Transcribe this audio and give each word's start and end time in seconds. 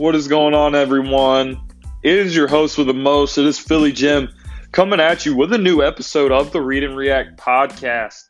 What 0.00 0.14
is 0.14 0.28
going 0.28 0.54
on, 0.54 0.74
everyone? 0.74 1.60
It 2.02 2.14
is 2.14 2.34
your 2.34 2.48
host 2.48 2.78
with 2.78 2.86
the 2.86 2.94
most. 2.94 3.36
It 3.36 3.44
is 3.44 3.58
Philly 3.58 3.92
Jim 3.92 4.30
coming 4.72 4.98
at 4.98 5.26
you 5.26 5.36
with 5.36 5.52
a 5.52 5.58
new 5.58 5.82
episode 5.82 6.32
of 6.32 6.52
the 6.52 6.62
Read 6.62 6.84
and 6.84 6.96
React 6.96 7.38
podcast. 7.38 8.22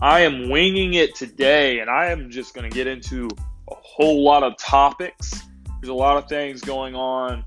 I 0.00 0.20
am 0.20 0.50
winging 0.50 0.94
it 0.94 1.16
today, 1.16 1.80
and 1.80 1.90
I 1.90 2.12
am 2.12 2.30
just 2.30 2.54
going 2.54 2.70
to 2.70 2.72
get 2.72 2.86
into 2.86 3.28
a 3.68 3.74
whole 3.74 4.22
lot 4.22 4.44
of 4.44 4.56
topics. 4.56 5.32
There's 5.80 5.88
a 5.88 5.94
lot 5.94 6.16
of 6.16 6.28
things 6.28 6.60
going 6.60 6.94
on 6.94 7.44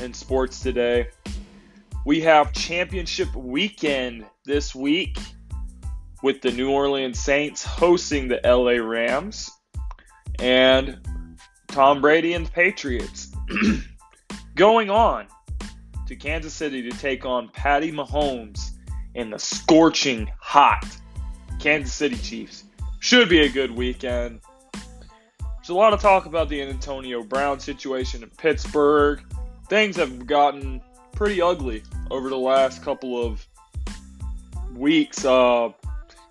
in 0.00 0.14
sports 0.14 0.60
today. 0.60 1.08
We 2.06 2.22
have 2.22 2.54
championship 2.54 3.36
weekend 3.36 4.24
this 4.46 4.74
week 4.74 5.18
with 6.22 6.40
the 6.40 6.50
New 6.50 6.70
Orleans 6.70 7.20
Saints 7.20 7.62
hosting 7.62 8.28
the 8.28 8.40
LA 8.42 8.82
Rams 8.82 9.50
and 10.38 10.98
Tom 11.72 12.02
Brady 12.02 12.34
and 12.34 12.44
the 12.44 12.50
Patriots 12.50 13.32
going 14.56 14.90
on 14.90 15.26
to 16.06 16.14
Kansas 16.14 16.52
City 16.52 16.82
to 16.82 16.96
take 16.98 17.24
on 17.24 17.48
Patty 17.48 17.90
Mahomes 17.90 18.72
in 19.14 19.30
the 19.30 19.38
scorching 19.38 20.30
hot 20.38 20.84
Kansas 21.58 21.94
City 21.94 22.16
Chiefs. 22.16 22.64
Should 23.00 23.30
be 23.30 23.40
a 23.40 23.48
good 23.48 23.70
weekend. 23.70 24.40
There's 25.40 25.70
a 25.70 25.74
lot 25.74 25.94
of 25.94 26.00
talk 26.02 26.26
about 26.26 26.50
the 26.50 26.60
Antonio 26.60 27.22
Brown 27.22 27.58
situation 27.58 28.22
in 28.22 28.28
Pittsburgh. 28.28 29.22
Things 29.70 29.96
have 29.96 30.26
gotten 30.26 30.82
pretty 31.12 31.40
ugly 31.40 31.82
over 32.10 32.28
the 32.28 32.36
last 32.36 32.82
couple 32.82 33.24
of 33.24 33.46
weeks. 34.74 35.24
Uh, 35.24 35.70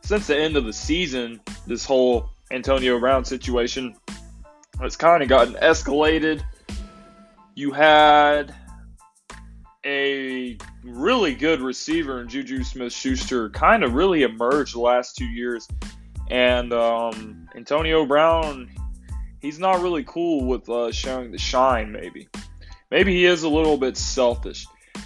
since 0.02 0.28
the 0.28 0.38
end 0.38 0.56
of 0.56 0.66
the 0.66 0.74
season, 0.74 1.42
this 1.66 1.84
whole 1.84 2.30
Antonio 2.52 3.00
Brown 3.00 3.26
situation 3.26 3.96
has 4.82 4.96
kind 4.96 5.22
of 5.24 5.30
gotten 5.30 5.54
escalated. 5.56 6.44
You 7.56 7.72
had 7.72 8.56
a 9.86 10.58
really 10.84 11.34
good 11.34 11.62
receiver 11.62 12.22
in 12.22 12.30
Juju 12.30 12.64
Smith 12.64 12.94
Schuster 12.94 13.50
kind 13.50 13.84
of 13.84 13.94
really 13.94 14.24
emerged 14.24 14.76
the 14.76 14.80
last 14.80 15.16
two 15.16 15.26
years. 15.26 15.68
And 16.30 16.72
um, 16.72 17.50
Antonio 17.56 18.06
Brown, 18.06 18.70
he's 19.42 19.60
not 19.60 19.82
really 19.82 20.04
cool 20.04 20.46
with 20.46 20.70
uh, 20.70 20.92
showing 20.92 21.32
the 21.32 21.38
shine, 21.38 21.92
maybe. 21.92 22.30
Maybe 22.90 23.14
he 23.14 23.26
is 23.26 23.44
a 23.44 23.50
little 23.50 23.78
bit 23.78 23.98
selfish. 23.98 24.66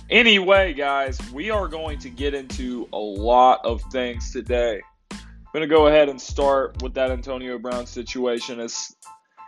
Anyway, 0.10 0.74
guys, 0.74 1.20
we 1.34 1.50
are 1.50 1.68
going 1.68 1.98
to 2.00 2.10
get 2.10 2.34
into 2.34 2.88
a 2.94 2.98
lot 2.98 3.62
of 3.64 3.82
things 3.92 4.32
today. 4.32 4.82
I'm 5.12 5.20
going 5.54 5.68
to 5.68 5.74
go 5.74 5.88
ahead 5.88 6.10
and 6.10 6.22
start 6.22 6.82
with 6.84 6.94
that 6.96 7.12
Antonio 7.12 7.58
Brown 7.58 7.88
situation. 7.88 8.60
As, 8.60 8.96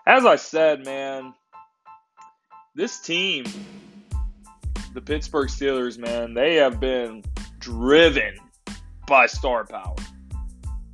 as 0.07 0.25
I 0.25 0.37
said, 0.37 0.85
man, 0.85 1.33
this 2.75 2.99
team 3.01 3.45
the 4.93 5.01
Pittsburgh 5.01 5.49
Steelers, 5.49 5.99
man, 5.99 6.33
they 6.33 6.55
have 6.55 6.79
been 6.79 7.23
driven 7.59 8.35
by 9.05 9.27
star 9.27 9.63
power 9.63 9.95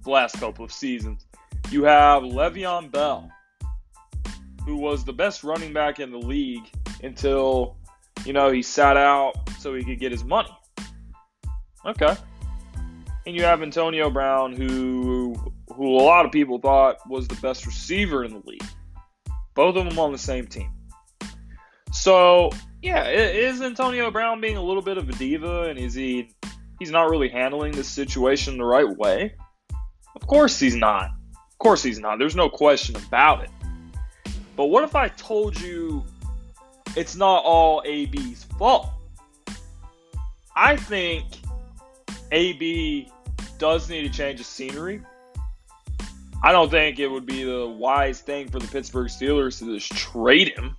the 0.03 0.09
last 0.09 0.38
couple 0.39 0.66
of 0.66 0.73
seasons. 0.73 1.25
You 1.69 1.86
have 1.86 2.23
Le'Veon 2.23 2.91
Bell, 2.91 3.31
who 4.66 4.75
was 4.75 5.06
the 5.06 5.14
best 5.14 5.44
running 5.44 5.72
back 5.72 6.02
in 6.02 6.11
the 6.11 6.17
league 6.17 6.69
until, 7.02 7.78
you 8.25 8.34
know, 8.34 8.52
he 8.52 8.61
sat 8.61 8.97
out 8.97 9.36
so 9.59 9.73
he 9.73 9.86
could 9.86 10.00
get 10.00 10.11
his 10.11 10.25
money. 10.25 10.52
Okay. 11.86 12.14
And 13.25 13.36
you 13.36 13.44
have 13.44 13.61
Antonio 13.61 14.09
Brown, 14.09 14.53
who 14.53 15.34
who 15.73 15.97
a 15.97 16.03
lot 16.03 16.25
of 16.25 16.31
people 16.31 16.59
thought 16.59 16.97
was 17.09 17.28
the 17.28 17.36
best 17.36 17.66
receiver 17.66 18.25
in 18.25 18.34
the 18.34 18.41
league. 18.45 18.66
Both 19.56 19.76
of 19.76 19.86
them 19.86 20.00
on 20.00 20.12
the 20.12 20.18
same 20.18 20.48
team. 20.48 20.72
So 21.92 22.50
yeah, 22.81 23.08
is 23.08 23.62
Antonio 23.62 24.12
Brown 24.12 24.41
being 24.41 24.58
a 24.58 24.62
little 24.62 24.81
bit 24.81 24.97
of 24.97 25.08
a 25.08 25.14
diva, 25.14 25.64
and 25.64 25.80
is 25.80 25.94
he 25.94 26.31
he's 26.80 26.91
not 26.91 27.09
really 27.09 27.30
handling 27.30 27.72
this 27.72 27.88
situation 27.88 28.58
the 28.58 28.66
right 28.66 28.90
way? 28.97 29.36
Of 30.16 30.28
course 30.28 30.59
he's 30.59 30.75
not. 30.75 31.12
Of 31.31 31.58
course 31.59 31.84
he's 31.84 32.00
not. 32.00 32.19
There's 32.19 32.36
no 32.36 32.50
question 32.50 32.96
about 32.96 33.44
it. 33.44 33.50
But 34.56 34.66
what 34.66 34.84
if 34.84 34.96
I 34.96 35.08
told 35.08 35.59
you 35.59 36.03
it's 36.96 37.16
not 37.16 37.44
all 37.44 37.81
AB's 37.85 38.44
fault? 38.44 38.90
I 40.56 40.75
think 40.75 41.25
AB 42.31 43.09
does 43.58 43.90
need 43.90 44.03
to 44.03 44.09
change 44.09 44.40
the 44.40 44.44
scenery. 44.44 45.02
I 46.44 46.52
don't 46.52 46.70
think 46.70 47.00
it 47.00 47.08
would 47.08 47.26
be 47.26 47.44
the 47.44 47.66
wise 47.66 48.22
thing 48.22 48.50
for 48.50 48.59
the 48.59 48.68
Pittsburgh 48.68 49.08
Steelers 49.08 49.59
to 49.59 49.78
just 49.78 49.92
trade 49.94 50.50
him 50.50 50.76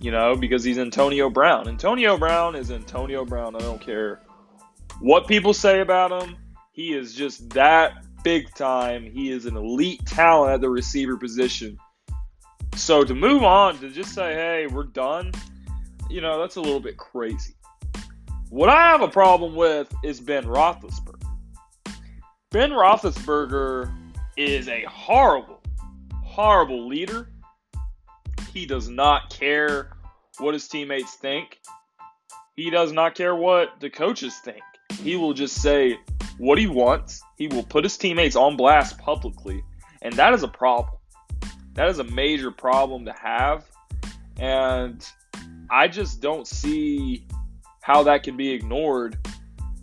you 0.00 0.10
know, 0.10 0.34
because 0.34 0.64
he's 0.64 0.78
Antonio 0.78 1.28
Brown. 1.28 1.68
Antonio 1.68 2.16
Brown 2.16 2.56
is 2.56 2.70
Antonio 2.70 3.24
Brown. 3.24 3.54
I 3.54 3.58
don't 3.58 3.80
care 3.80 4.20
what 5.00 5.28
people 5.28 5.52
say 5.52 5.80
about 5.80 6.22
him. 6.22 6.36
He 6.72 6.94
is 6.94 7.14
just 7.14 7.50
that 7.50 8.04
big 8.24 8.52
time. 8.54 9.04
He 9.04 9.30
is 9.30 9.44
an 9.44 9.56
elite 9.56 10.04
talent 10.06 10.54
at 10.54 10.60
the 10.62 10.70
receiver 10.70 11.16
position. 11.18 11.78
So 12.76 13.04
to 13.04 13.14
move 13.14 13.42
on 13.42 13.78
to 13.80 13.90
just 13.90 14.14
say, 14.14 14.32
hey, 14.32 14.66
we're 14.66 14.84
done, 14.84 15.32
you 16.08 16.22
know, 16.22 16.40
that's 16.40 16.56
a 16.56 16.60
little 16.60 16.80
bit 16.80 16.96
crazy. 16.96 17.54
What 18.48 18.70
I 18.70 18.88
have 18.88 19.02
a 19.02 19.08
problem 19.08 19.54
with 19.54 19.92
is 20.02 20.18
Ben 20.18 20.44
Roethlisberger. 20.44 21.26
Ben 22.50 22.70
Roethlisberger 22.70 23.94
is 24.40 24.68
a 24.68 24.84
horrible, 24.88 25.60
horrible 26.24 26.88
leader. 26.88 27.30
He 28.54 28.64
does 28.64 28.88
not 28.88 29.28
care 29.28 29.90
what 30.38 30.54
his 30.54 30.66
teammates 30.66 31.14
think. 31.16 31.60
He 32.56 32.70
does 32.70 32.90
not 32.90 33.14
care 33.14 33.36
what 33.36 33.80
the 33.80 33.90
coaches 33.90 34.36
think. 34.38 34.62
He 35.02 35.16
will 35.16 35.34
just 35.34 35.60
say 35.60 35.98
what 36.38 36.58
he 36.58 36.66
wants. 36.66 37.22
He 37.36 37.48
will 37.48 37.62
put 37.62 37.84
his 37.84 37.98
teammates 37.98 38.34
on 38.34 38.56
blast 38.56 38.96
publicly. 38.96 39.62
And 40.00 40.14
that 40.14 40.32
is 40.32 40.42
a 40.42 40.48
problem. 40.48 40.96
That 41.74 41.90
is 41.90 41.98
a 41.98 42.04
major 42.04 42.50
problem 42.50 43.04
to 43.04 43.12
have. 43.12 43.66
And 44.38 45.06
I 45.70 45.86
just 45.86 46.22
don't 46.22 46.46
see 46.46 47.26
how 47.82 48.04
that 48.04 48.22
can 48.22 48.38
be 48.38 48.50
ignored. 48.52 49.18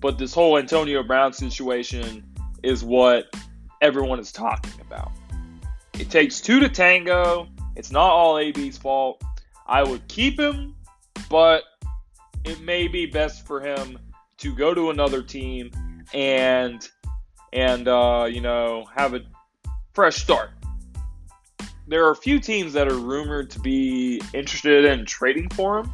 But 0.01 0.17
this 0.17 0.33
whole 0.33 0.57
Antonio 0.57 1.03
Brown 1.03 1.31
situation 1.33 2.23
is 2.63 2.83
what 2.83 3.27
everyone 3.81 4.19
is 4.19 4.31
talking 4.31 4.79
about. 4.81 5.11
It 5.93 6.09
takes 6.09 6.41
two 6.41 6.59
to 6.59 6.69
tango. 6.69 7.47
It's 7.75 7.91
not 7.91 8.09
all 8.09 8.37
AB's 8.37 8.77
fault. 8.77 9.21
I 9.65 9.83
would 9.83 10.07
keep 10.07 10.39
him, 10.39 10.75
but 11.29 11.63
it 12.43 12.61
may 12.61 12.87
be 12.87 13.05
best 13.05 13.45
for 13.45 13.59
him 13.59 13.99
to 14.37 14.53
go 14.53 14.73
to 14.73 14.89
another 14.89 15.21
team 15.21 15.71
and 16.13 16.87
and 17.53 17.87
uh, 17.87 18.27
you 18.29 18.41
know 18.41 18.85
have 18.95 19.13
a 19.13 19.21
fresh 19.93 20.17
start. 20.17 20.51
There 21.87 22.05
are 22.05 22.11
a 22.11 22.15
few 22.15 22.39
teams 22.39 22.73
that 22.73 22.87
are 22.87 22.97
rumored 22.97 23.49
to 23.51 23.59
be 23.59 24.21
interested 24.33 24.85
in 24.85 25.05
trading 25.05 25.49
for 25.49 25.79
him. 25.79 25.91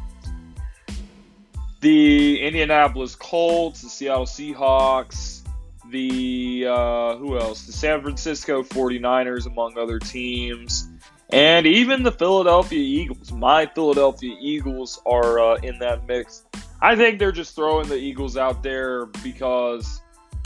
The 1.80 2.40
Indianapolis 2.40 3.14
Colts, 3.14 3.82
the 3.82 3.88
Seattle 3.88 4.26
Seahawks, 4.26 5.42
the 5.90 6.66
uh, 6.68 7.16
who 7.16 7.38
else? 7.38 7.66
The 7.66 7.72
San 7.72 8.02
Francisco 8.02 8.62
49ers, 8.62 9.46
among 9.46 9.78
other 9.78 9.98
teams. 9.98 10.88
And 11.30 11.66
even 11.66 12.02
the 12.02 12.12
Philadelphia 12.12 12.78
Eagles, 12.78 13.32
my 13.32 13.66
Philadelphia 13.66 14.36
Eagles 14.40 15.00
are 15.06 15.40
uh, 15.40 15.54
in 15.56 15.78
that 15.78 16.06
mix. 16.06 16.44
I 16.80 16.96
think 16.96 17.18
they're 17.18 17.32
just 17.32 17.56
throwing 17.56 17.88
the 17.88 17.96
Eagles 17.96 18.36
out 18.36 18.62
there 18.62 19.06
because 19.06 20.00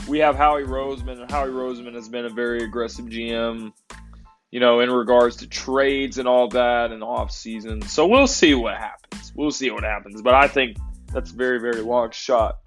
we 0.09 0.19
have 0.21 0.37
Howie 0.37 0.62
Roseman, 0.62 1.21
and 1.21 1.31
Howie 1.31 1.50
Roseman 1.50 1.94
has 1.94 2.09
been 2.09 2.25
a 2.25 2.30
very 2.30 2.63
aggressive 2.63 3.07
GM, 3.07 3.72
you 4.51 4.60
know, 4.60 4.80
in 4.80 4.91
regards 4.91 5.36
to 5.36 5.48
trades 5.48 6.18
and 6.18 6.28
all 6.28 6.48
that 6.48 6.92
and 6.92 7.03
off 7.03 7.33
season. 7.33 7.83
So 7.83 8.07
we'll 8.07 8.27
see 8.27 8.54
what 8.54 8.77
happens. 8.77 9.33
We'll 9.34 9.51
see 9.51 9.71
what 9.71 9.83
happens. 9.83 10.22
But 10.22 10.34
I 10.34 10.48
think 10.48 10.77
that's 11.13 11.33
a 11.33 11.34
very, 11.34 11.60
very 11.60 11.80
long 11.80 12.13
shot. 12.13 12.59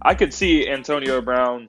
I 0.00 0.14
could 0.14 0.32
see 0.32 0.68
Antonio 0.68 1.20
Brown 1.20 1.68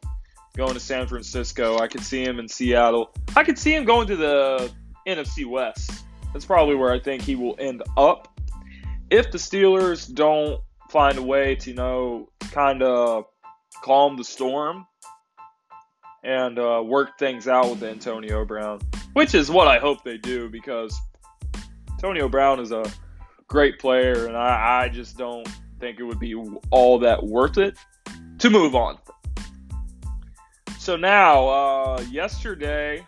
going 0.56 0.74
to 0.74 0.80
San 0.80 1.08
Francisco. 1.08 1.80
I 1.80 1.88
could 1.88 2.04
see 2.04 2.24
him 2.24 2.40
in 2.40 2.48
Seattle. 2.48 3.14
I 3.36 3.44
could 3.44 3.58
see 3.58 3.74
him 3.74 3.86
going 3.86 4.08
to 4.08 4.16
the 4.16 4.72
NFC 5.08 5.46
West. 5.46 6.06
That's 6.34 6.46
probably 6.46 6.76
where 6.76 6.92
I 6.92 7.00
think 7.00 7.22
he 7.22 7.36
will 7.36 7.56
end 7.60 7.84
up. 7.98 8.28
If 9.10 9.32
the 9.32 9.38
Steelers 9.38 10.14
don't 10.14 10.62
find 10.90 11.18
a 11.18 11.22
way 11.22 11.56
to, 11.56 11.70
you 11.70 11.76
know, 11.76 12.30
kind 12.52 12.84
of 12.84 13.26
calm 13.82 14.18
the 14.18 14.24
storm 14.24 14.86
and 16.24 16.60
uh, 16.60 16.82
work 16.86 17.18
things 17.18 17.48
out 17.48 17.70
with 17.70 17.84
Antonio 17.84 18.46
Brown, 18.46 18.80
which 19.14 19.34
is 19.34 19.50
what 19.50 19.68
I 19.68 19.80
hope 19.80 20.04
they 20.04 20.18
do 20.18 20.50
because 20.50 20.98
Antonio 21.92 22.30
Brown 22.30 22.60
is 22.60 22.72
a 22.72 22.84
great 23.48 23.80
player, 23.80 24.28
and 24.28 24.38
I, 24.38 24.84
I 24.84 24.90
just 24.90 25.18
don't 25.18 25.48
think 25.80 26.00
it 26.00 26.04
would 26.04 26.20
be 26.20 26.36
all 26.70 27.00
that 27.00 27.24
worth 27.24 27.58
it 27.58 27.78
to 28.40 28.50
move 28.50 28.76
on. 28.76 28.98
So 30.82 30.98
now, 30.98 31.48
uh, 31.48 32.02
yesterday, 32.10 33.06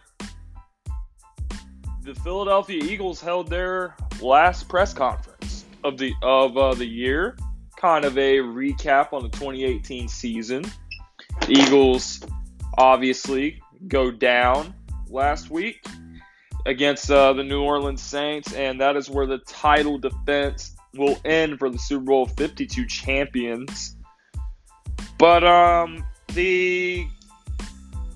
the 2.03 2.13
Philadelphia 2.13 2.83
Eagles 2.83 3.19
held 3.19 3.49
their 3.49 3.95
last 4.21 4.69
press 4.69 4.93
conference. 4.93 5.65
of 5.83 5.97
the 5.97 6.13
of 6.21 6.55
uh, 6.55 6.75
the 6.75 6.85
year, 6.85 7.35
kind 7.75 8.05
of 8.05 8.15
a 8.19 8.37
recap 8.37 9.11
on 9.11 9.23
the 9.23 9.29
2018 9.29 10.07
season. 10.07 10.63
The 11.47 11.53
Eagles 11.53 12.21
obviously 12.77 13.59
go 13.87 14.11
down 14.11 14.75
last 15.09 15.49
week 15.49 15.83
against 16.67 17.09
uh, 17.09 17.33
the 17.33 17.43
New 17.43 17.63
Orleans 17.63 18.03
Saints, 18.03 18.53
and 18.53 18.79
that 18.81 18.95
is 18.95 19.09
where 19.09 19.25
the 19.25 19.39
title 19.39 19.97
defense 19.97 20.75
will 20.93 21.19
end 21.25 21.57
for 21.57 21.71
the 21.71 21.79
Super 21.79 22.05
Bowl 22.05 22.27
52 22.27 22.85
champions. 22.85 23.95
But 25.17 25.43
um, 25.43 26.05
the 26.33 27.07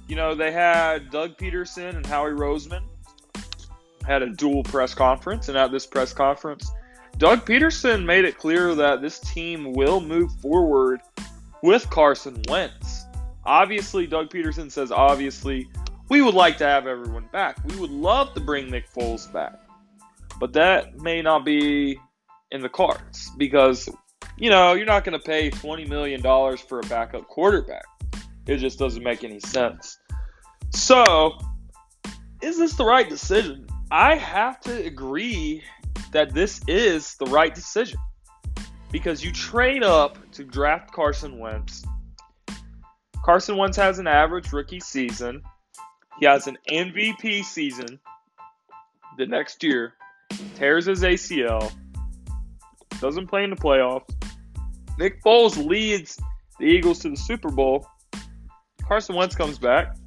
you 0.07 0.15
know 0.15 0.35
they 0.35 0.51
had 0.51 1.09
Doug 1.11 1.37
Pederson 1.37 1.95
and 1.95 2.05
Howie 2.05 2.31
Roseman 2.31 2.83
had 4.05 4.21
a 4.21 4.29
dual 4.29 4.63
press 4.63 4.93
conference, 4.93 5.49
and 5.49 5.57
at 5.57 5.71
this 5.71 5.85
press 5.85 6.13
conference, 6.13 6.71
Doug 7.17 7.45
Pederson 7.45 8.05
made 8.05 8.25
it 8.25 8.37
clear 8.37 8.75
that 8.75 9.01
this 9.01 9.19
team 9.19 9.73
will 9.73 9.99
move 9.99 10.31
forward 10.41 11.01
with 11.61 11.89
Carson 11.89 12.41
Wentz. 12.47 13.05
Obviously, 13.45 14.07
Doug 14.07 14.29
Pederson 14.29 14.71
says 14.71 14.91
obviously 14.91 15.67
we 16.09 16.21
would 16.21 16.33
like 16.33 16.57
to 16.57 16.65
have 16.65 16.87
everyone 16.87 17.27
back. 17.31 17.57
We 17.65 17.75
would 17.77 17.91
love 17.91 18.33
to 18.33 18.39
bring 18.39 18.69
Nick 18.69 18.91
Foles 18.93 19.31
back. 19.31 19.59
But 20.39 20.53
that 20.53 20.99
may 21.01 21.21
not 21.21 21.43
be 21.43 21.99
in 22.51 22.61
the 22.61 22.69
cards 22.69 23.31
because, 23.37 23.89
you 24.37 24.49
know, 24.49 24.73
you're 24.73 24.85
not 24.85 25.03
going 25.03 25.19
to 25.19 25.25
pay 25.25 25.49
$20 25.49 25.87
million 25.89 26.21
for 26.21 26.79
a 26.79 26.83
backup 26.83 27.27
quarterback. 27.27 27.85
It 28.47 28.57
just 28.57 28.79
doesn't 28.79 29.03
make 29.03 29.23
any 29.23 29.39
sense. 29.39 29.97
So, 30.71 31.37
is 32.41 32.57
this 32.57 32.73
the 32.75 32.85
right 32.85 33.07
decision? 33.09 33.67
I 33.91 34.15
have 34.15 34.59
to 34.61 34.85
agree 34.85 35.63
that 36.11 36.33
this 36.33 36.61
is 36.67 37.15
the 37.15 37.25
right 37.25 37.53
decision 37.53 37.99
because 38.91 39.23
you 39.23 39.31
trade 39.31 39.83
up 39.83 40.17
to 40.31 40.43
draft 40.43 40.91
Carson 40.91 41.39
Wentz. 41.39 41.83
Carson 43.23 43.57
Wentz 43.57 43.75
has 43.77 43.99
an 43.99 44.07
average 44.07 44.53
rookie 44.53 44.79
season. 44.79 45.41
He 46.19 46.25
has 46.25 46.47
an 46.47 46.57
MVP 46.69 47.43
season 47.43 47.99
the 49.17 49.25
next 49.25 49.63
year, 49.63 49.93
tears 50.55 50.85
his 50.85 51.03
ACL, 51.03 51.71
doesn't 53.01 53.27
play 53.27 53.43
in 53.43 53.49
the 53.49 53.55
playoffs. 53.55 54.09
Nick 54.97 55.21
Foles 55.23 55.63
leads 55.63 56.19
the 56.59 56.65
Eagles 56.65 56.99
to 56.99 57.09
the 57.09 57.17
Super 57.17 57.49
Bowl. 57.49 57.87
Carson 58.87 59.15
Wentz 59.15 59.35
comes 59.35 59.59
back. 59.59 59.97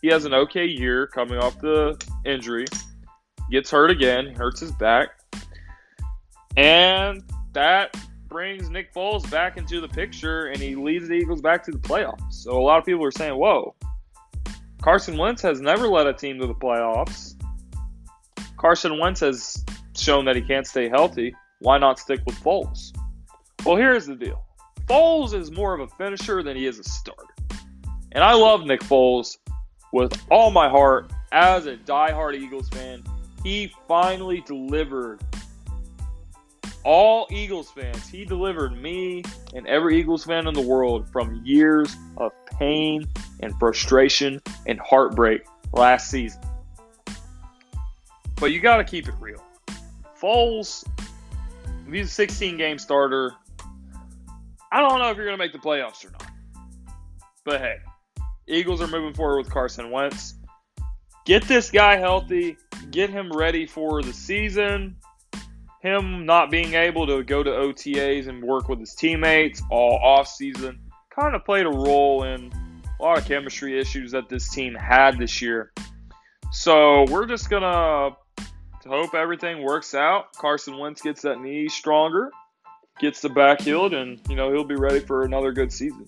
He 0.00 0.08
has 0.08 0.24
an 0.24 0.32
okay 0.32 0.64
year 0.64 1.06
coming 1.06 1.38
off 1.38 1.60
the 1.60 2.02
injury. 2.24 2.64
Gets 3.50 3.70
hurt 3.70 3.90
again, 3.90 4.34
hurts 4.34 4.60
his 4.60 4.72
back. 4.72 5.08
And 6.56 7.22
that 7.52 7.94
brings 8.28 8.70
Nick 8.70 8.94
Foles 8.94 9.30
back 9.30 9.58
into 9.58 9.80
the 9.80 9.88
picture 9.88 10.46
and 10.46 10.58
he 10.58 10.74
leads 10.74 11.08
the 11.08 11.14
Eagles 11.14 11.42
back 11.42 11.62
to 11.64 11.70
the 11.70 11.78
playoffs. 11.78 12.32
So 12.32 12.52
a 12.58 12.62
lot 12.62 12.78
of 12.78 12.86
people 12.86 13.04
are 13.04 13.10
saying, 13.10 13.34
whoa, 13.34 13.74
Carson 14.80 15.18
Wentz 15.18 15.42
has 15.42 15.60
never 15.60 15.86
led 15.86 16.06
a 16.06 16.14
team 16.14 16.40
to 16.40 16.46
the 16.46 16.54
playoffs. 16.54 17.34
Carson 18.56 18.98
Wentz 18.98 19.20
has 19.20 19.62
shown 19.96 20.24
that 20.24 20.34
he 20.34 20.42
can't 20.42 20.66
stay 20.66 20.88
healthy. 20.88 21.34
Why 21.58 21.76
not 21.76 21.98
stick 21.98 22.20
with 22.24 22.36
Foles? 22.36 22.96
Well, 23.66 23.76
here's 23.76 24.06
the 24.06 24.14
deal 24.14 24.44
Foles 24.86 25.34
is 25.34 25.50
more 25.50 25.74
of 25.74 25.80
a 25.80 25.88
finisher 25.96 26.42
than 26.42 26.56
he 26.56 26.66
is 26.66 26.78
a 26.78 26.84
starter. 26.84 27.33
And 28.14 28.22
I 28.22 28.32
love 28.34 28.64
Nick 28.64 28.80
Foles 28.80 29.38
with 29.92 30.16
all 30.30 30.50
my 30.50 30.68
heart 30.68 31.12
as 31.32 31.66
a 31.66 31.76
die-hard 31.76 32.36
Eagles 32.36 32.68
fan. 32.68 33.02
He 33.42 33.72
finally 33.88 34.40
delivered 34.46 35.20
all 36.84 37.26
Eagles 37.30 37.70
fans. 37.70 38.08
He 38.08 38.24
delivered 38.24 38.80
me 38.80 39.24
and 39.54 39.66
every 39.66 39.98
Eagles 39.98 40.24
fan 40.24 40.46
in 40.46 40.54
the 40.54 40.62
world 40.62 41.08
from 41.10 41.42
years 41.44 41.96
of 42.16 42.32
pain 42.58 43.06
and 43.40 43.52
frustration 43.58 44.40
and 44.66 44.78
heartbreak 44.78 45.44
last 45.72 46.08
season. 46.08 46.40
But 48.36 48.52
you 48.52 48.60
got 48.60 48.76
to 48.76 48.84
keep 48.84 49.08
it 49.08 49.14
real. 49.18 49.42
Foles, 50.20 50.86
he's 51.90 52.06
a 52.06 52.10
16 52.10 52.56
game 52.58 52.78
starter. 52.78 53.32
I 54.70 54.80
don't 54.80 54.98
know 54.98 55.10
if 55.10 55.16
you're 55.16 55.26
going 55.26 55.38
to 55.38 55.42
make 55.42 55.52
the 55.52 55.58
playoffs 55.58 56.04
or 56.04 56.10
not. 56.10 56.26
But 57.44 57.60
hey, 57.60 57.76
Eagles 58.46 58.80
are 58.80 58.86
moving 58.86 59.14
forward 59.14 59.38
with 59.38 59.50
Carson 59.50 59.90
Wentz. 59.90 60.34
Get 61.24 61.44
this 61.48 61.70
guy 61.70 61.96
healthy, 61.96 62.56
get 62.90 63.10
him 63.10 63.32
ready 63.32 63.66
for 63.66 64.02
the 64.02 64.12
season. 64.12 64.96
Him 65.80 66.26
not 66.26 66.50
being 66.50 66.74
able 66.74 67.06
to 67.06 67.22
go 67.22 67.42
to 67.42 67.50
OTAs 67.50 68.28
and 68.28 68.42
work 68.42 68.68
with 68.68 68.80
his 68.80 68.94
teammates 68.94 69.62
all 69.70 69.98
off 70.02 70.28
season 70.28 70.80
kind 71.14 71.34
of 71.34 71.44
played 71.44 71.66
a 71.66 71.70
role 71.70 72.24
in 72.24 72.52
a 72.98 73.02
lot 73.02 73.18
of 73.18 73.24
chemistry 73.24 73.78
issues 73.78 74.10
that 74.12 74.28
this 74.28 74.50
team 74.50 74.74
had 74.74 75.18
this 75.18 75.40
year. 75.40 75.72
So 76.52 77.04
we're 77.04 77.26
just 77.26 77.50
gonna 77.50 78.16
hope 78.86 79.14
everything 79.14 79.62
works 79.62 79.94
out. 79.94 80.32
Carson 80.34 80.76
Wentz 80.78 81.00
gets 81.02 81.22
that 81.22 81.40
knee 81.40 81.68
stronger, 81.68 82.30
gets 82.98 83.20
the 83.20 83.28
back 83.28 83.60
healed, 83.60 83.94
and 83.94 84.20
you 84.28 84.36
know 84.36 84.52
he'll 84.52 84.64
be 84.64 84.74
ready 84.74 85.00
for 85.00 85.24
another 85.24 85.52
good 85.52 85.72
season. 85.72 86.06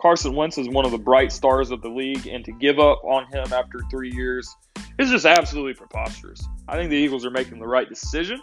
Carson 0.00 0.34
Wentz 0.34 0.58
is 0.58 0.68
one 0.68 0.84
of 0.84 0.92
the 0.92 0.98
bright 0.98 1.32
stars 1.32 1.70
of 1.72 1.82
the 1.82 1.88
league, 1.88 2.26
and 2.28 2.44
to 2.44 2.52
give 2.52 2.78
up 2.78 3.02
on 3.04 3.26
him 3.26 3.52
after 3.52 3.80
three 3.90 4.12
years 4.12 4.54
is 4.98 5.10
just 5.10 5.26
absolutely 5.26 5.74
preposterous. 5.74 6.40
I 6.68 6.76
think 6.76 6.90
the 6.90 6.96
Eagles 6.96 7.26
are 7.26 7.30
making 7.30 7.58
the 7.58 7.66
right 7.66 7.88
decision. 7.88 8.40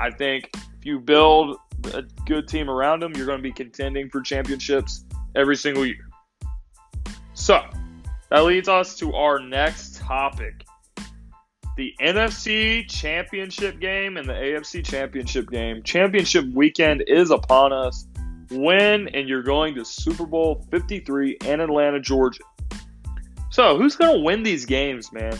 I 0.00 0.10
think 0.10 0.50
if 0.54 0.84
you 0.84 1.00
build 1.00 1.56
a 1.92 2.02
good 2.24 2.46
team 2.46 2.70
around 2.70 3.02
him, 3.02 3.12
you're 3.16 3.26
going 3.26 3.38
to 3.38 3.42
be 3.42 3.52
contending 3.52 4.08
for 4.08 4.20
championships 4.20 5.04
every 5.34 5.56
single 5.56 5.84
year. 5.84 6.08
So, 7.34 7.60
that 8.30 8.44
leads 8.44 8.68
us 8.68 8.96
to 8.98 9.12
our 9.12 9.40
next 9.40 9.96
topic 9.96 10.64
the 11.76 11.92
NFC 12.00 12.88
Championship 12.88 13.80
game 13.80 14.16
and 14.16 14.28
the 14.28 14.32
AFC 14.32 14.84
Championship 14.84 15.50
game. 15.50 15.82
Championship 15.82 16.44
weekend 16.52 17.02
is 17.08 17.32
upon 17.32 17.72
us. 17.72 18.06
Win, 18.54 19.08
and 19.14 19.28
you're 19.28 19.42
going 19.42 19.74
to 19.74 19.84
Super 19.84 20.26
Bowl 20.26 20.66
53 20.70 21.38
in 21.44 21.60
Atlanta, 21.60 22.00
Georgia. 22.00 22.42
So, 23.50 23.78
who's 23.78 23.96
going 23.96 24.18
to 24.18 24.24
win 24.24 24.42
these 24.42 24.64
games, 24.64 25.12
man? 25.12 25.38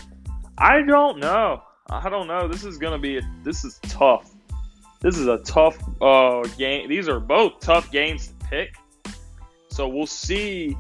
I 0.58 0.82
don't 0.82 1.18
know. 1.18 1.62
I 1.90 2.08
don't 2.08 2.28
know. 2.28 2.48
This 2.48 2.64
is 2.64 2.78
going 2.78 2.92
to 2.92 2.98
be 2.98 3.18
a, 3.18 3.22
this 3.42 3.64
is 3.64 3.78
tough. 3.82 4.30
This 5.00 5.18
is 5.18 5.26
a 5.26 5.38
tough 5.38 5.76
uh, 6.00 6.42
game. 6.56 6.88
These 6.88 7.08
are 7.08 7.20
both 7.20 7.60
tough 7.60 7.90
games 7.90 8.28
to 8.28 8.34
pick. 8.46 8.74
So 9.68 9.88
we'll 9.88 10.06
see 10.06 10.76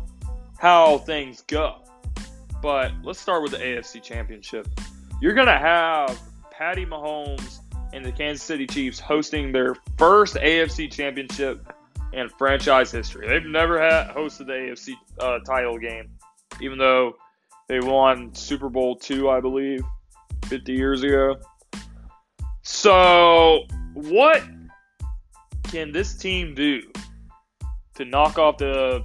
how 0.58 0.98
things 0.98 1.42
go. 1.46 1.82
But 2.62 2.92
let's 3.02 3.20
start 3.20 3.42
with 3.42 3.52
the 3.52 3.58
AFC 3.58 4.02
Championship. 4.02 4.66
You're 5.20 5.34
going 5.34 5.48
to 5.48 5.58
have 5.58 6.20
Patty 6.50 6.86
Mahomes 6.86 7.58
and 7.92 8.04
the 8.04 8.12
Kansas 8.12 8.42
City 8.42 8.66
Chiefs 8.66 8.98
hosting 8.98 9.52
their 9.52 9.76
first 9.98 10.36
AFC 10.36 10.90
Championship 10.90 11.72
in 12.14 12.28
franchise 12.28 12.90
history. 12.90 13.28
They've 13.28 13.44
never 13.44 13.80
had 13.80 14.14
hosted 14.14 14.46
the 14.46 14.52
AFC 14.52 14.94
uh, 15.18 15.38
title 15.40 15.78
game, 15.78 16.10
even 16.60 16.78
though 16.78 17.14
they 17.68 17.80
won 17.80 18.34
Super 18.34 18.68
Bowl 18.68 18.96
two, 18.96 19.30
I 19.30 19.40
believe, 19.40 19.82
50 20.46 20.72
years 20.72 21.02
ago. 21.02 21.36
So 22.62 23.64
what 23.94 24.42
can 25.64 25.92
this 25.92 26.14
team 26.14 26.54
do 26.54 26.82
to 27.94 28.04
knock 28.04 28.38
off 28.38 28.58
the 28.58 29.04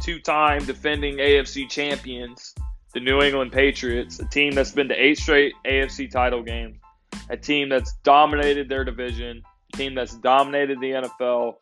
two 0.00 0.20
time 0.20 0.64
defending 0.64 1.16
AFC 1.16 1.68
champions, 1.68 2.54
the 2.94 3.00
New 3.00 3.20
England 3.20 3.52
Patriots, 3.52 4.20
a 4.20 4.24
team 4.26 4.54
that's 4.54 4.72
been 4.72 4.88
to 4.88 4.94
eight 4.94 5.18
straight 5.18 5.54
AFC 5.66 6.10
title 6.10 6.42
games, 6.42 6.78
a 7.30 7.36
team 7.36 7.68
that's 7.68 7.94
dominated 8.04 8.68
their 8.68 8.84
division, 8.84 9.42
team 9.74 9.94
that's 9.94 10.14
dominated 10.16 10.80
the 10.80 10.90
NFL 10.90 11.54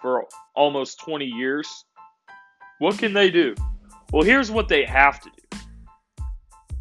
for 0.00 0.26
almost 0.54 1.00
20 1.00 1.24
years? 1.24 1.84
What 2.78 2.98
can 2.98 3.12
they 3.12 3.30
do? 3.30 3.54
Well, 4.12 4.22
here's 4.22 4.50
what 4.50 4.68
they 4.68 4.84
have 4.84 5.20
to 5.20 5.30
do. 5.30 5.58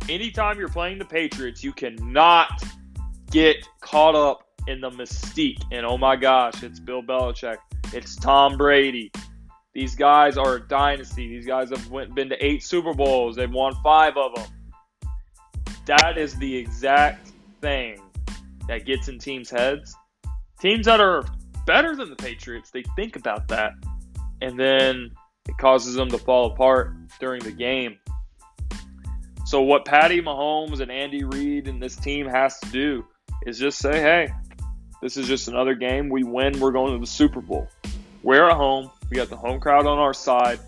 Anytime 0.09 0.59
you're 0.59 0.69
playing 0.69 0.99
the 0.99 1.05
Patriots, 1.05 1.63
you 1.63 1.71
cannot 1.71 2.61
get 3.31 3.67
caught 3.81 4.15
up 4.15 4.43
in 4.67 4.81
the 4.81 4.89
mystique. 4.89 5.63
And 5.71 5.85
oh 5.85 5.97
my 5.97 6.15
gosh, 6.15 6.63
it's 6.63 6.79
Bill 6.79 7.01
Belichick. 7.01 7.57
It's 7.93 8.15
Tom 8.15 8.57
Brady. 8.57 9.11
These 9.73 9.95
guys 9.95 10.37
are 10.37 10.55
a 10.55 10.67
dynasty. 10.67 11.27
These 11.27 11.47
guys 11.47 11.69
have 11.69 11.89
went, 11.89 12.13
been 12.13 12.29
to 12.29 12.45
eight 12.45 12.63
Super 12.63 12.93
Bowls. 12.93 13.35
They've 13.35 13.51
won 13.51 13.73
five 13.83 14.17
of 14.17 14.35
them. 14.35 14.45
That 15.85 16.17
is 16.17 16.35
the 16.35 16.55
exact 16.55 17.31
thing 17.61 17.99
that 18.67 18.85
gets 18.85 19.07
in 19.07 19.19
teams' 19.19 19.49
heads. 19.49 19.95
Teams 20.63 20.85
that 20.85 21.01
are 21.01 21.25
better 21.65 21.93
than 21.93 22.09
the 22.09 22.15
Patriots, 22.15 22.71
they 22.71 22.83
think 22.95 23.17
about 23.17 23.49
that. 23.49 23.73
And 24.41 24.57
then 24.57 25.11
it 25.49 25.57
causes 25.57 25.93
them 25.93 26.07
to 26.07 26.17
fall 26.17 26.53
apart 26.53 26.95
during 27.19 27.43
the 27.43 27.51
game. 27.51 27.97
So, 29.45 29.59
what 29.59 29.83
Patty 29.83 30.21
Mahomes 30.21 30.79
and 30.79 30.89
Andy 30.89 31.25
Reid 31.25 31.67
and 31.67 31.83
this 31.83 31.97
team 31.97 32.25
has 32.27 32.61
to 32.61 32.69
do 32.69 33.05
is 33.45 33.59
just 33.59 33.77
say, 33.77 33.99
hey, 33.99 34.33
This 35.01 35.17
is 35.17 35.27
just 35.27 35.49
another 35.49 35.75
game. 35.75 36.07
We 36.07 36.23
win, 36.23 36.57
we're 36.61 36.71
going 36.71 36.93
to 36.93 36.99
the 36.99 37.11
Super 37.11 37.41
Bowl. 37.41 37.67
We're 38.21 38.49
at 38.49 38.55
home. 38.55 38.89
We 39.09 39.17
got 39.17 39.29
the 39.29 39.35
home 39.35 39.59
crowd 39.59 39.85
on 39.85 39.99
our 39.99 40.13
side. 40.13 40.61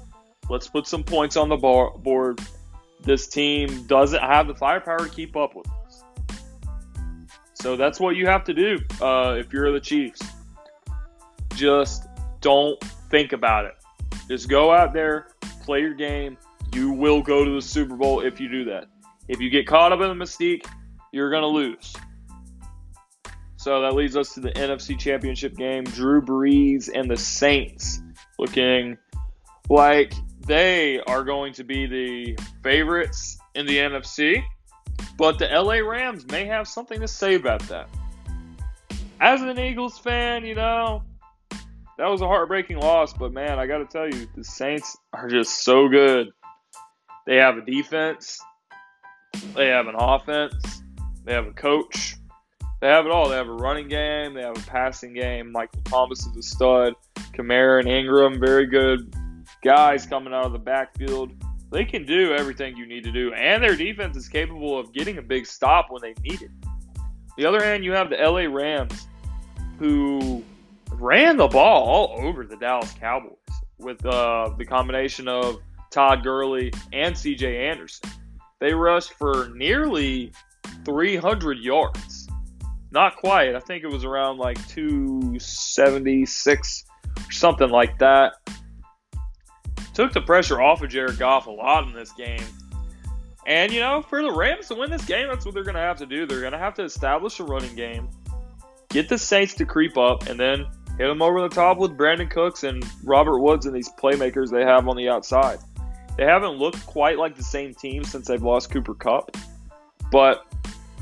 Let's 0.50 0.68
put 0.68 0.88
some 0.88 1.06
points 1.06 1.38
on 1.38 1.48
the 1.48 1.56
board. 1.56 2.42
This 3.02 3.28
team 3.28 3.88
doesn't 3.88 4.22
have 4.22 4.48
the 4.48 4.56
firepower 4.56 5.08
to 5.08 5.10
keep 5.10 5.38
up 5.38 5.56
with. 5.56 5.68
So 7.66 7.76
that's 7.76 8.00
what 8.00 8.16
you 8.16 8.28
have 8.28 8.44
to 8.44 8.54
do 8.54 8.78
uh, 9.02 9.38
if 9.40 9.52
you're 9.52 9.72
the 9.72 9.80
Chiefs. 9.80 10.22
Just 11.56 12.06
don't 12.40 12.80
think 13.10 13.34
about 13.34 13.66
it. 13.66 13.74
Just 14.28 14.50
go 14.50 14.72
out 14.72 14.94
there, 14.94 15.30
play 15.64 15.80
your 15.80 15.96
game. 15.96 16.38
You 16.76 16.92
will 16.92 17.24
go 17.24 17.44
to 17.44 17.56
the 17.56 17.62
Super 17.64 17.96
Bowl 17.96 18.20
if 18.20 18.40
you 18.40 18.50
do 18.50 18.66
that. 18.66 18.86
If 19.28 19.42
you 19.42 19.50
get 19.50 19.66
caught 19.66 19.92
up 19.92 20.00
in 20.00 20.16
the 20.16 20.24
mystique, 20.24 20.64
you're 21.12 21.32
going 21.32 21.42
to 21.42 21.48
lose. 21.48 21.92
So 23.56 23.82
that 23.82 23.96
leads 23.96 24.16
us 24.16 24.36
to 24.36 24.42
the 24.42 24.52
NFC 24.52 24.96
Championship 25.00 25.58
game. 25.58 25.86
Drew 25.86 26.22
Brees 26.22 26.88
and 26.94 27.10
the 27.10 27.18
Saints 27.18 28.00
looking 28.38 28.96
like 29.70 30.14
they 30.46 31.00
are 31.08 31.24
going 31.24 31.54
to 31.54 31.64
be 31.64 31.88
the 31.88 32.38
favorites 32.62 33.40
in 33.56 33.66
the 33.66 33.80
NFC, 33.80 34.44
but 35.18 35.40
the 35.40 35.48
LA 35.48 35.78
Rams 35.78 36.26
may 36.28 36.46
have 36.46 36.68
something 36.68 37.00
to 37.00 37.08
say 37.08 37.36
about 37.36 37.62
that. 37.64 37.90
As 39.20 39.42
an 39.42 39.60
Eagles 39.60 39.98
fan, 39.98 40.46
you 40.46 40.56
know, 40.56 41.04
that 41.98 42.08
was 42.08 42.22
a 42.22 42.28
heartbreaking 42.28 42.78
loss, 42.78 43.14
but 43.14 43.32
man, 43.32 43.60
I 43.60 43.68
got 43.68 43.78
to 43.78 43.86
tell 43.86 44.08
you, 44.08 44.28
the 44.36 44.44
Saints 44.44 44.98
are 45.14 45.30
just 45.30 45.64
so 45.64 45.88
good. 45.88 46.30
They 47.26 47.38
have 47.38 47.58
a 47.58 47.62
defense, 47.62 48.40
they 49.56 49.68
have 49.68 49.88
an 49.88 49.96
offense, 49.98 50.82
they 51.24 51.34
have 51.34 51.48
a 51.48 51.54
coach, 51.54 52.18
they 52.82 52.88
have 52.88 53.06
it 53.06 53.12
all. 53.12 53.30
They 53.30 53.36
have 53.36 53.48
a 53.48 53.54
running 53.54 53.88
game, 53.88 54.34
they 54.34 54.44
have 54.44 54.58
a 54.58 54.70
passing 54.70 55.14
game. 55.14 55.52
Michael 55.52 55.82
Thomas 55.86 56.26
is 56.28 56.38
a 56.38 56.44
stud. 56.44 56.94
Kamara 57.34 57.80
and 57.80 57.90
Ingram, 57.90 58.40
very 58.40 58.68
good 58.68 59.12
guys 59.64 60.06
coming 60.06 60.34
out 60.34 60.46
of 60.46 60.52
the 60.52 60.60
backfield. 60.60 61.32
They 61.72 61.86
can 61.86 62.06
do 62.06 62.34
everything 62.34 62.78
you 62.78 62.86
need 62.86 63.04
to 63.04 63.12
do, 63.12 63.34
and 63.34 63.62
their 63.62 63.76
defense 63.76 64.16
is 64.16 64.30
capable 64.30 64.80
of 64.80 64.94
getting 64.94 65.18
a 65.18 65.22
big 65.22 65.46
stop 65.46 65.88
when 65.90 66.02
they 66.02 66.14
need 66.22 66.42
it. 66.42 66.52
The 67.38 67.46
other 67.46 67.62
hand, 67.62 67.84
you 67.84 67.92
have 67.92 68.10
the 68.10 68.18
LA 68.18 68.44
Rams, 68.44 69.08
who 69.78 70.44
ran 70.92 71.38
the 71.38 71.48
ball 71.48 71.84
all 71.84 72.26
over 72.26 72.46
the 72.46 72.56
Dallas 72.56 72.94
Cowboys 72.94 73.36
with 73.78 74.04
uh, 74.06 74.52
the 74.58 74.66
combination 74.66 75.28
of 75.28 75.58
Todd 75.92 76.24
Gurley 76.24 76.72
and 76.94 77.16
CJ 77.16 77.72
Anderson. 77.72 78.10
They 78.60 78.74
rushed 78.74 79.14
for 79.14 79.52
nearly 79.54 80.32
300 80.86 81.60
yards. 81.60 82.28
Not 82.92 83.18
quite. 83.18 83.56
I 83.56 83.60
think 83.60 83.84
it 83.84 83.92
was 83.92 84.06
around 84.06 84.38
like 84.38 84.66
276 84.70 86.86
or 87.18 87.32
something 87.32 87.70
like 87.70 88.00
that. 88.00 88.36
Took 89.96 90.14
the 90.14 90.22
pressure 90.22 90.62
off 90.62 90.84
of 90.84 90.90
Jared 90.90 91.18
Goff 91.18 91.48
a 91.48 91.52
lot 91.52 91.88
in 91.88 91.94
this 91.94 92.12
game. 92.12 92.44
And, 93.48 93.72
you 93.72 93.80
know, 93.80 94.02
for 94.02 94.22
the 94.22 94.32
Rams 94.32 94.68
to 94.68 94.76
win 94.76 94.92
this 94.92 95.06
game, 95.06 95.30
that's 95.30 95.46
what 95.46 95.54
they're 95.54 95.64
going 95.64 95.76
to 95.76 95.82
have 95.82 95.98
to 96.00 96.06
do. 96.06 96.26
They're 96.26 96.42
going 96.42 96.52
to 96.52 96.60
have 96.60 96.74
to 96.76 96.84
establish 96.84 97.40
a 97.40 97.44
running 97.44 97.76
game, 97.76 98.10
get 98.90 99.08
the 99.08 99.18
Saints 99.18 99.54
to 99.56 99.66
creep 99.66 99.98
up, 99.98 100.28
and 100.28 100.40
then 100.40 100.66
hit 100.98 101.08
them 101.08 101.22
over 101.22 101.42
the 101.42 101.50
top 101.50 101.78
with 101.78 101.98
Brandin 101.98 102.30
Cooks 102.30 102.64
and 102.64 102.86
Robert 103.04 103.40
Woods 103.40 103.66
and 103.66 103.76
these 103.76 103.90
playmakers 103.90 104.52
they 104.52 104.64
have 104.64 104.88
on 104.88 104.98
the 104.98 105.10
outside. 105.10 105.60
They 106.18 106.26
haven't 106.26 106.54
looked 106.54 106.86
quite 106.86 107.18
like 107.18 107.36
the 107.36 107.44
same 107.44 107.74
team 107.74 108.04
since 108.04 108.28
they've 108.28 108.42
lost 108.42 108.72
Cooper 108.72 108.96
Kupp, 108.96 109.38
but 110.12 110.46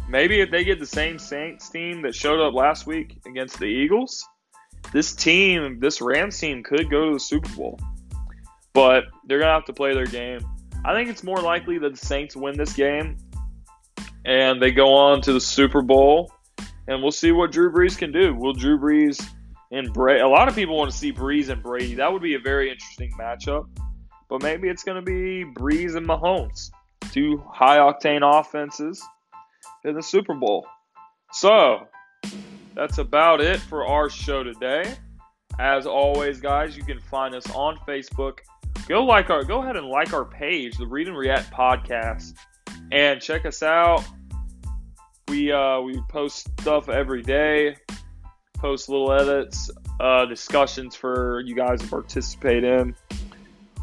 maybe 0.10 0.42
if 0.42 0.52
they 0.52 0.64
get 0.64 0.80
the 0.80 0.86
same 0.86 1.18
Saints 1.18 1.70
team 1.70 2.02
that 2.02 2.14
showed 2.14 2.40
up 2.40 2.54
last 2.54 2.86
week 2.88 3.20
against 3.26 3.60
the 3.60 3.66
Eagles, 3.66 4.28
this 4.92 5.14
team, 5.14 5.80
this 5.80 6.02
Rams 6.02 6.38
team, 6.38 6.62
could 6.62 6.90
go 6.90 7.08
to 7.08 7.14
the 7.14 7.20
Super 7.20 7.50
Bowl. 7.56 7.80
But 8.74 9.06
they're 9.25 9.39
gonna 9.39 9.53
have 9.53 9.65
to 9.65 9.74
play 9.74 9.94
their 9.94 10.06
game. 10.06 10.39
I 10.86 10.94
think 10.94 11.10
it's 11.10 11.24
more 11.24 11.38
likely 11.38 11.77
that 11.77 11.92
the 11.92 12.06
Saints 12.06 12.36
win 12.36 12.58
this 12.58 12.74
game 12.74 13.18
and 14.25 14.62
they 14.62 14.72
go 14.72 14.94
on 14.94 15.22
to 15.22 15.34
the 15.34 15.42
Super 15.42 15.82
Bowl, 15.82 16.32
and 16.88 17.01
we'll 17.01 17.12
see 17.12 17.32
what 17.32 17.51
Drew 17.51 17.72
Brees 17.72 17.98
can 17.98 18.12
do. 18.12 18.34
Will 18.36 18.53
Drew 18.53 18.77
Brees 18.77 19.25
and 19.72 19.92
Brady? 19.94 20.22
A 20.22 20.27
lot 20.27 20.48
of 20.48 20.56
people 20.56 20.77
want 20.77 20.92
to 20.92 20.98
see 20.98 21.12
Brees 21.12 21.50
and 21.50 21.62
Brady. 21.62 21.96
That 21.96 22.12
would 22.12 22.22
be 22.22 22.36
a 22.36 22.39
very 22.39 22.72
interesting 22.72 23.12
matchup. 23.20 23.68
But 24.30 24.42
maybe 24.42 24.70
it's 24.70 24.84
going 24.84 24.96
to 24.96 25.01
be 25.01 25.46
Brees 25.46 25.96
and 25.96 26.08
Mahomes, 26.08 26.72
two 27.12 27.44
high 27.51 27.77
octane 27.77 28.22
offenses 28.24 29.03
in 29.84 29.94
the 29.94 30.01
Super 30.01 30.34
Bowl. 30.34 30.65
So 31.34 31.88
that's 32.74 32.98
about 32.98 33.42
it 33.42 33.60
for 33.60 33.86
our 33.86 34.10
show 34.10 34.44
today. 34.44 34.96
As 35.60 35.86
always, 35.86 36.39
guys, 36.39 36.75
you 36.75 36.84
can 36.84 37.00
find 37.00 37.36
us 37.36 37.48
on 37.51 37.77
Facebook. 37.88 38.39
Go 38.88 39.06
like 39.06 39.30
our 39.30 39.44
go 39.44 39.62
ahead 39.62 39.77
and 39.77 39.88
like 39.88 40.13
our 40.13 40.25
page, 40.25 40.77
the 40.77 40.86
Read 40.86 41.08
and 41.08 41.18
React 41.18 41.51
Podcast, 41.51 42.34
and 42.92 43.22
check 43.22 43.46
us 43.46 43.63
out. 43.63 44.03
We 45.30 45.51
uh, 45.51 45.80
we 45.80 46.01
post 46.10 46.50
stuff 46.60 46.89
every 46.89 47.22
day, 47.22 47.77
post 48.58 48.89
little 48.89 49.12
edits, 49.13 49.72
uh, 50.00 50.25
discussions 50.25 50.96
for 50.96 51.42
you 51.42 51.56
guys 51.56 51.80
to 51.82 51.88
participate 51.88 52.63
in. 52.63 52.96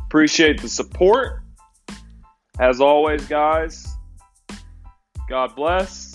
Appreciate 0.07 0.61
the 0.61 0.69
support. 0.69 1.43
As 2.59 2.81
always, 2.81 3.25
guys, 3.27 3.87
God 5.29 5.57
bless. 5.57 6.15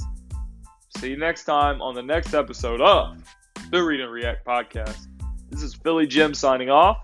See 0.98 1.10
you 1.10 1.18
next 1.18 1.46
time 1.46 1.82
on 1.82 1.96
the 1.96 2.04
next 2.04 2.34
episode 2.34 2.82
of 2.82 3.18
the 3.72 3.84
Read 3.84 4.00
and 4.00 4.12
React 4.12 4.46
Podcast. 4.46 5.08
This 5.50 5.64
is 5.64 5.74
Philly 5.74 6.06
Jim 6.06 6.34
signing 6.34 6.70
off. 6.70 6.98